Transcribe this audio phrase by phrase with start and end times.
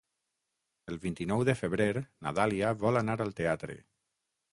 [0.91, 3.77] El vint-i-nou de febrer na Dàlia vol anar al teatre.